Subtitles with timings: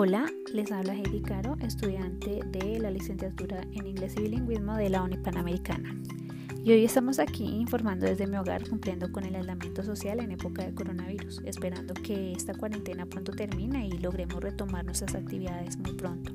[0.00, 5.02] Hola, les habla Heidi Caro, estudiante de la licenciatura en Inglés y Bilingüismo de la
[5.02, 5.92] Unipanamericana.
[6.62, 10.64] Y hoy estamos aquí informando desde mi hogar, cumpliendo con el aislamiento social en época
[10.64, 16.30] de coronavirus, esperando que esta cuarentena pronto termine y logremos retomar nuestras actividades muy pronto.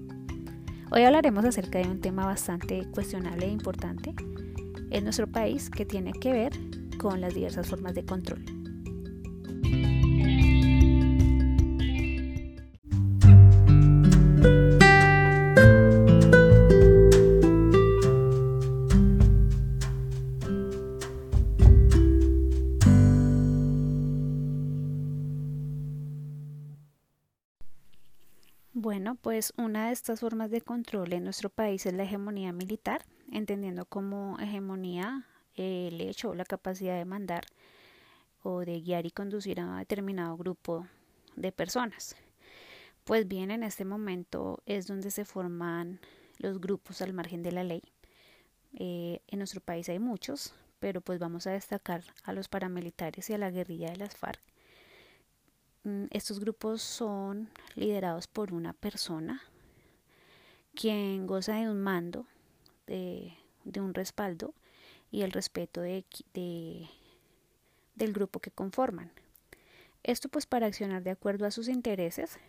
[0.91, 4.13] Hoy hablaremos acerca de un tema bastante cuestionable e importante
[4.91, 6.51] en nuestro país que tiene que ver
[6.97, 8.43] con las diversas formas de control.
[28.83, 33.05] Bueno, pues una de estas formas de control en nuestro país es la hegemonía militar,
[33.31, 37.45] entendiendo como hegemonía el hecho o la capacidad de mandar
[38.41, 40.85] o de guiar y conducir a un determinado grupo
[41.37, 42.17] de personas.
[43.05, 46.01] Pues bien, en este momento es donde se forman
[46.39, 47.83] los grupos al margen de la ley.
[48.73, 53.33] Eh, en nuestro país hay muchos, pero pues vamos a destacar a los paramilitares y
[53.33, 54.41] a la guerrilla de las FARC.
[55.83, 59.41] Mm, estos grupos son liderados por una persona
[60.73, 62.25] quien goza de un mando,
[62.87, 63.33] de,
[63.75, 64.53] un respaldo
[65.11, 66.05] y el respeto de,
[67.95, 69.11] del grupo que conforman.
[70.03, 72.39] Esto pues para accionar de acuerdo a sus intereses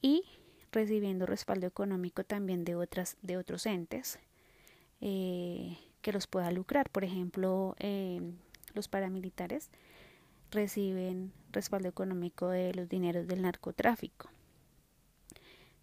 [0.00, 0.24] y
[0.72, 4.18] recibiendo respaldo económico también de, otras, de otros entes
[5.00, 6.88] eh, que los pueda lucrar.
[6.88, 8.20] Por ejemplo, eh,
[8.74, 9.70] los paramilitares
[10.50, 14.30] reciben respaldo económico de los dineros del narcotráfico.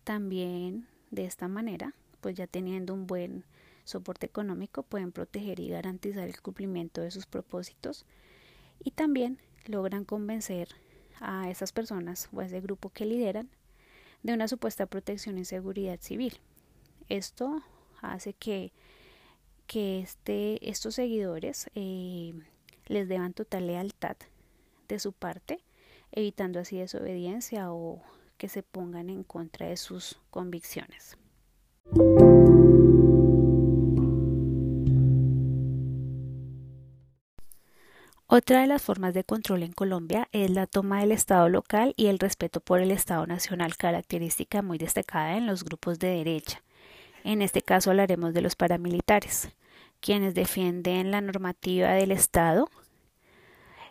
[0.04, 3.46] También de esta manera, pues ya teniendo un buen
[3.84, 8.06] soporte económico, pueden proteger y garantizar el cumplimiento de sus propósitos
[8.84, 10.70] y también logran convencer
[11.20, 13.50] a esas personas o a ese grupo que lideran
[14.24, 16.40] de una supuesta protección y seguridad civil.
[17.10, 17.64] Esto
[18.02, 18.74] hace que,
[19.68, 22.34] que este, estos seguidores eh,
[22.88, 24.18] les deban total lealtad
[24.88, 25.64] de su parte,
[26.12, 28.02] evitando así desobediencia o
[28.38, 31.18] que se pongan en contra de sus convicciones.
[38.30, 42.08] Otra de las formas de control en Colombia es la toma del Estado local y
[42.08, 46.62] el respeto por el Estado nacional, característica muy destacada en los grupos de derecha.
[47.24, 49.50] En este caso hablaremos de los paramilitares,
[50.02, 52.70] quienes defienden la normativa del Estado,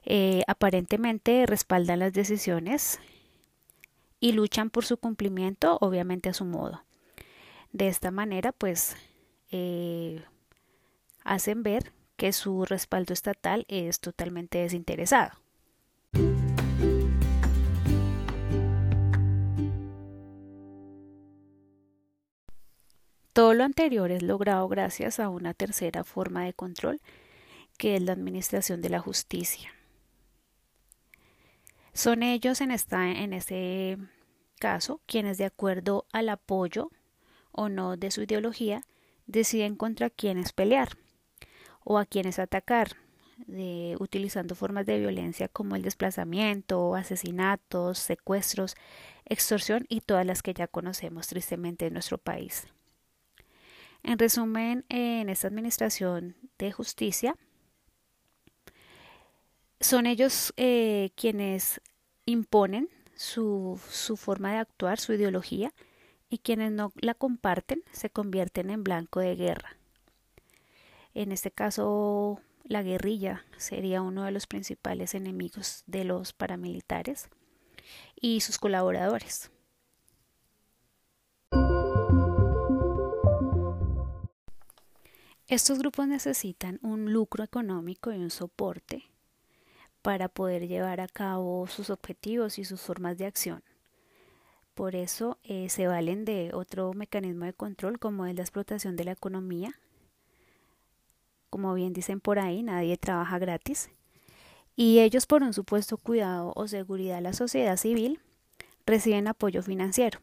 [0.07, 3.01] eh, aparentemente respaldan las decisiones
[4.21, 6.85] y luchan por su cumplimiento, obviamente a su modo.
[7.73, 8.97] De esta manera, pues,
[9.51, 10.23] eh,
[11.25, 15.33] hacen ver que su respaldo estatal es totalmente desinteresado.
[23.33, 27.03] Todo lo anterior es logrado gracias a una tercera forma de control,
[27.77, 29.76] que es la administración de la justicia.
[31.97, 33.97] Son ellos en, esta, en este
[34.61, 36.91] caso quienes de acuerdo al apoyo
[37.53, 38.83] o no de su ideología
[39.27, 40.91] deciden contra quiénes pelear
[41.85, 42.97] o a quienes atacar,
[43.99, 48.75] utilizando formas de violencia como el desplazamiento, asesinatos, secuestros,
[49.25, 52.67] extorsión y todas las que ya conocemos tristemente en nuestro país.
[54.03, 57.37] En resumen, en esta administración de justicia,
[59.81, 61.81] son ellos eh, quienes
[62.25, 65.73] imponen su, su forma de actuar, su ideología,
[66.29, 69.77] y quienes no la comparten se convierten en blanco de guerra.
[71.15, 77.29] En este caso, la guerrilla sería uno de los principales enemigos de los paramilitares
[78.21, 79.51] y sus colaboradores.
[85.47, 89.05] Estos grupos necesitan un lucro económico y un soporte
[90.07, 93.65] para poder llevar a cabo sus objetivos y sus formas de acción.
[94.75, 99.03] Por eso eh, se valen de otro mecanismo de control como es la explotación de
[99.03, 99.75] la economía
[101.57, 103.89] como bien dicen por ahí, nadie trabaja gratis.
[104.75, 108.21] Y ellos, por un supuesto cuidado o seguridad de la sociedad civil,
[108.85, 110.21] reciben apoyo financiero.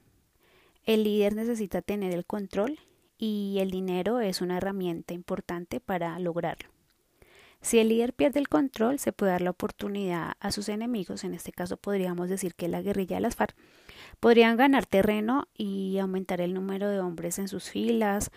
[0.86, 2.78] El líder necesita tener el control
[3.18, 6.73] y el dinero es una herramienta importante para lograrlo.
[7.64, 11.34] Si el líder pierde el control, se puede dar la oportunidad a sus enemigos, en
[11.34, 13.56] este caso podríamos decir que la guerrilla de las FARC,
[14.20, 18.32] podrían ganar terreno y aumentar el número de hombres en sus filas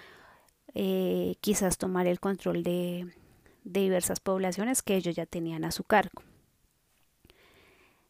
[0.74, 3.12] eh, quizás tomar el control de,
[3.64, 6.22] diversas poblaciones que ellos ya tenían a su cargo.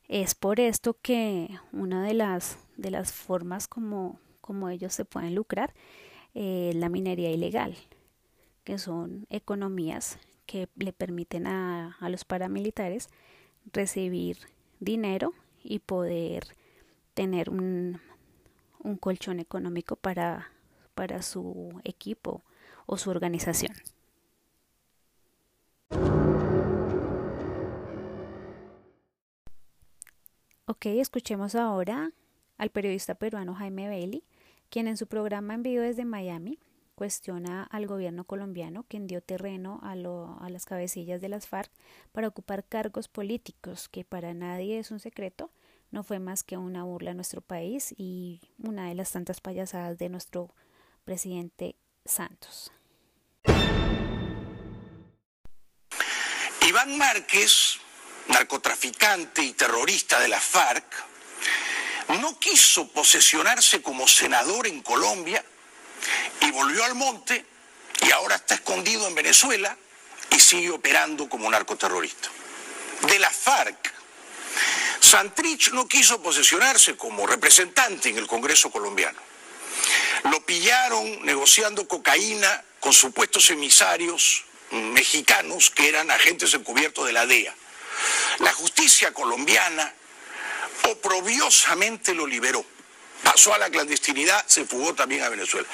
[0.06, 5.34] Es por esto que una de las, de las formas como, como ellos se pueden
[5.34, 5.72] lucrar,
[6.34, 7.74] eh, la minería ilegal,
[8.64, 13.08] que son economías que le permiten a, a los paramilitares
[13.72, 14.38] recibir
[14.80, 16.56] dinero y poder
[17.14, 18.00] tener un,
[18.78, 20.50] un colchón económico para,
[20.94, 22.42] para su equipo
[22.86, 23.74] o su organización.
[30.68, 32.12] Ok, escuchemos ahora
[32.58, 34.24] al periodista peruano Jaime Bailey,
[34.68, 36.58] quien en su programa en vivo desde Miami
[36.96, 41.70] cuestiona al gobierno colombiano quien dio terreno a, lo, a las cabecillas de las FARC
[42.10, 45.52] para ocupar cargos políticos que para nadie es un secreto,
[45.90, 49.98] no fue más que una burla a nuestro país y una de las tantas payasadas
[49.98, 50.54] de nuestro
[51.04, 52.72] presidente Santos.
[56.66, 57.78] Iván Márquez,
[58.28, 60.84] narcotraficante y terrorista de la FARC,
[62.20, 65.44] no quiso posesionarse como senador en Colombia
[66.46, 67.44] y volvió al monte
[68.00, 69.76] y ahora está escondido en Venezuela
[70.30, 72.28] y sigue operando como narcoterrorista.
[73.02, 73.92] De la FARC,
[75.00, 79.18] Santrich no quiso posesionarse como representante en el Congreso colombiano.
[80.30, 87.54] Lo pillaron negociando cocaína con supuestos emisarios mexicanos que eran agentes encubiertos de la DEA.
[88.38, 89.92] La justicia colombiana
[90.90, 92.64] oprobiosamente lo liberó.
[93.22, 95.66] Pasó a la clandestinidad, se fugó también a Venezuela.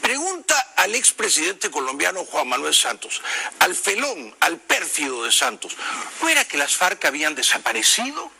[0.00, 3.20] Pregunta al expresidente colombiano Juan Manuel Santos,
[3.58, 5.76] al felón, al pérfido de Santos,
[6.22, 8.30] ¿no era que las FARC habían desaparecido?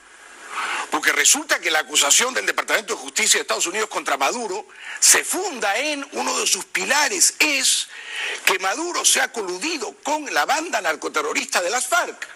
[0.91, 4.67] Porque resulta que la acusación del Departamento de Justicia de Estados Unidos contra Maduro
[4.99, 7.89] se funda en uno de sus pilares, es
[8.45, 12.27] que Maduro se ha coludido con la banda narcoterrorista de las FARC.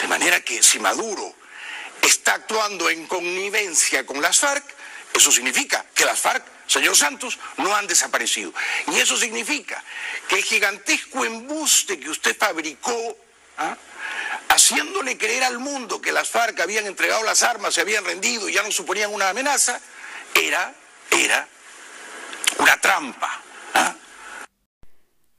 [0.00, 1.34] De manera que si Maduro
[2.02, 4.77] está actuando en connivencia con las FARC,
[5.14, 8.52] eso significa que las FARC, señor Santos, no han desaparecido.
[8.88, 9.82] Y eso significa
[10.28, 13.16] que el gigantesco embuste que usted fabricó,
[13.58, 13.76] ¿ah?
[14.48, 18.54] haciéndole creer al mundo que las FARC habían entregado las armas, se habían rendido y
[18.54, 19.80] ya no suponían una amenaza,
[20.34, 20.74] era,
[21.10, 21.48] era
[22.58, 23.42] una trampa.
[23.74, 23.94] ¿ah?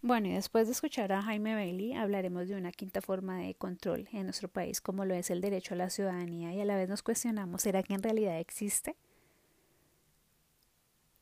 [0.01, 4.07] Bueno, y después de escuchar a Jaime Bailey, hablaremos de una quinta forma de control
[4.13, 6.87] en nuestro país, como lo es el derecho a la ciudadanía, y a la vez
[6.87, 8.95] nos cuestionamos, ¿será que en realidad existe?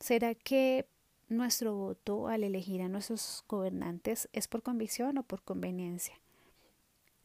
[0.08, 0.88] ¿Será que
[1.28, 6.14] nuestro voto al elegir a nuestros gobernantes es por convicción o por conveniencia?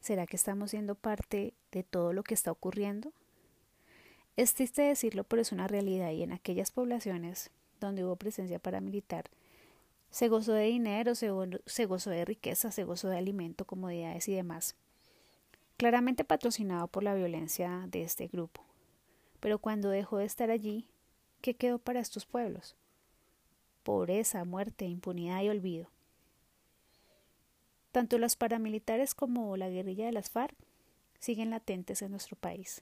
[0.01, 3.13] ¿Será que estamos siendo parte de todo lo que está ocurriendo?
[4.35, 9.29] Es triste decirlo, pero es una realidad y en aquellas poblaciones donde hubo presencia paramilitar,
[10.09, 11.31] se gozó de dinero, se,
[11.65, 14.75] se gozó de riqueza, se gozó de alimento, comodidades y demás.
[15.77, 18.61] Claramente patrocinado por la violencia de este grupo.
[19.39, 20.89] Pero cuando dejó de estar allí,
[21.43, 22.75] ¿qué quedó para estos pueblos?
[23.83, 25.87] Pobreza, muerte, impunidad y olvido.
[27.91, 30.55] Tanto los paramilitares como la guerrilla de las FARC
[31.19, 32.81] siguen latentes en nuestro país.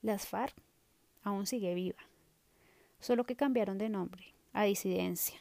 [0.00, 0.56] Las FARC
[1.22, 2.02] aún sigue viva,
[2.98, 5.40] solo que cambiaron de nombre a disidencia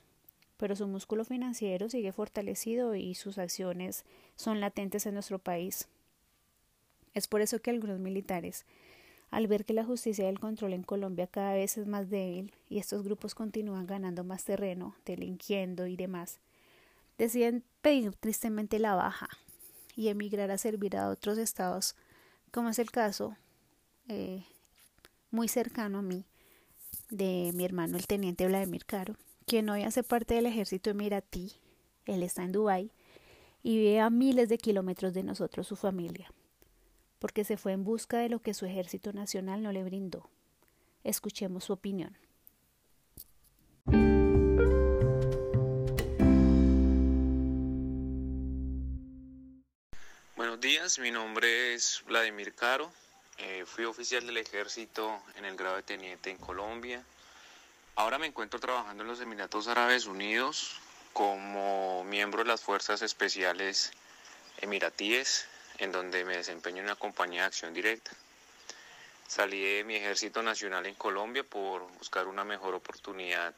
[0.62, 5.88] pero su músculo financiero sigue fortalecido y sus acciones son latentes en nuestro país.
[7.16, 8.68] Es por eso que algunos militares,
[9.32, 12.54] al ver que la justicia y el control en Colombia cada vez es más débil
[12.70, 16.40] y estos grupos continúan ganando más terreno, delinquiendo y demás,
[17.18, 19.30] deciden pedir tristemente la baja
[19.96, 21.96] y emigrar a servir a otros estados,
[22.52, 23.36] como es el caso
[24.10, 24.44] eh,
[25.32, 26.26] muy cercano a mí
[27.10, 31.54] de mi hermano el teniente Vladimir Caro, quien hoy hace parte del ejército emiratí,
[32.06, 32.92] él está en Dubái,
[33.64, 36.34] y vive a miles de kilómetros de nosotros su familia,
[37.22, 40.30] porque se fue en busca de lo que su ejército nacional no le brindó.
[41.06, 42.18] Escuchemos su opinión.
[50.36, 52.92] Buenos días, mi nombre es Vladimir Caro,
[53.38, 57.06] eh, fui oficial del ejército en el grado de teniente en Colombia,
[57.96, 60.78] Ahora me encuentro trabajando en los Emiratos Árabes Unidos
[61.14, 63.92] como miembro de las Fuerzas Especiales
[64.62, 65.46] Emiratíes,
[65.82, 68.12] en donde me desempeño en una compañía de acción directa.
[69.28, 73.56] Salí de mi ejército nacional en Colombia por buscar una mejor oportunidad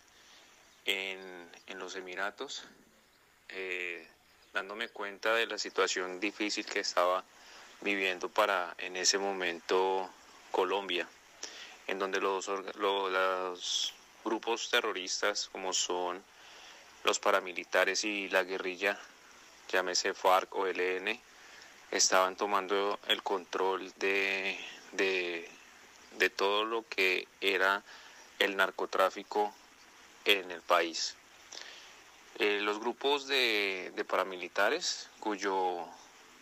[0.85, 2.63] en, los Emiratos,
[3.49, 4.07] eh,
[4.53, 7.25] dándome cuenta de la situación difícil que estaba
[7.81, 10.09] viviendo para en ese momento
[10.49, 11.05] Colombia,
[11.87, 16.23] en donde los, los grupos terroristas como son
[17.03, 18.97] los paramilitares y la guerrilla,
[19.69, 21.19] llámese FARC o ELN,
[21.95, 24.57] estaban tomando el control de,
[24.93, 27.83] de todo lo que era
[28.39, 29.53] el narcotráfico
[30.25, 31.15] en el país.
[32.39, 35.85] Eh, los grupos de, paramilitares, cuyo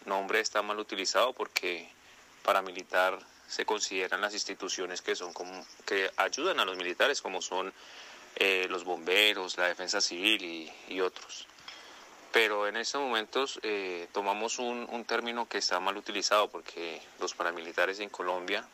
[0.05, 1.89] nombre está mal utilizado porque
[2.43, 5.33] paramilitar se consideran las instituciones que son
[5.85, 7.73] que ayudan a los militares, como son
[8.37, 11.45] eh, los bomberos, la defensa civil y, otros.
[12.31, 17.33] Pero en estos momentos eh, tomamos un, un término que está mal utilizado porque los
[17.33, 18.65] paramilitares en Colombia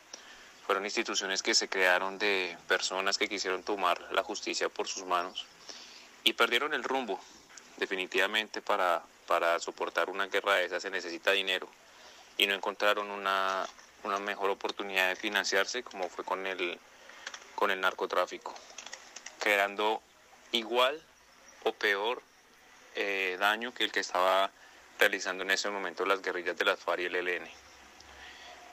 [0.66, 5.46] fueron instituciones que se crearon de personas que quisieron tomar la justicia por sus manos
[6.24, 7.18] y perdieron el rumbo.
[7.78, 11.68] Definitivamente para, para soportar una guerra de esas se necesita dinero
[12.36, 13.66] y no encontraron una,
[14.20, 16.78] mejor oportunidad de financiarse como fue con el,
[17.54, 18.54] con el narcotráfico,
[19.38, 20.02] creando
[20.52, 21.02] igual
[21.64, 22.22] o peor
[23.00, 24.50] eh, daño que el que estaba
[24.98, 27.48] realizando en ese momento las guerrillas de las FARC y el ELN.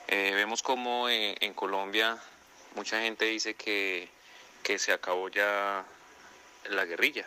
[0.08, 2.18] Eh, vemos como eh, en, Colombia
[2.74, 4.08] mucha gente dice que,
[4.78, 5.84] se acabó ya
[6.70, 7.24] la guerrilla,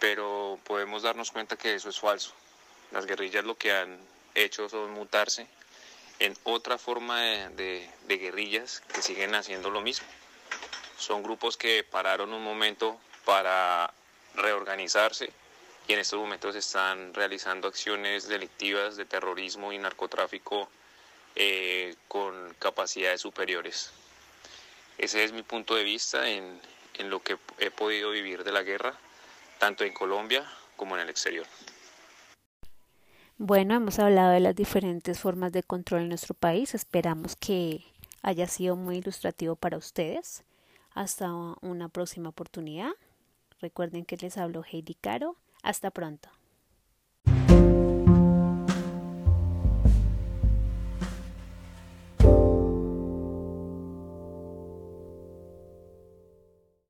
[0.00, 2.32] pero podemos darnos cuenta que eso es falso.
[2.90, 4.00] Las guerrillas lo que han
[4.34, 5.46] hecho son mutarse
[6.18, 10.08] en otra forma de, de, guerrillas que siguen haciendo lo mismo.
[10.96, 13.94] Son grupos que pararon un momento para
[14.34, 15.32] reorganizarse
[15.88, 20.68] y en estos momentos están realizando acciones delictivas de terrorismo y narcotráfico
[21.34, 23.90] eh, con capacidades superiores.
[24.98, 26.60] Ese es mi punto de vista en,
[26.98, 28.94] en lo que he podido vivir de la guerra,
[29.58, 31.46] tanto en Colombia como en el exterior.
[33.38, 36.74] Bueno, hemos hablado de las diferentes formas de control en nuestro país.
[36.74, 37.86] Esperamos que
[38.20, 40.44] haya sido muy ilustrativo para ustedes.
[40.90, 42.90] Hasta una próxima oportunidad.
[43.60, 45.36] Recuerden que les hablo Heidi Caro.
[45.68, 46.30] Hasta pronto.